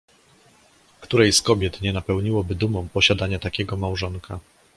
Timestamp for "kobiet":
1.41-1.81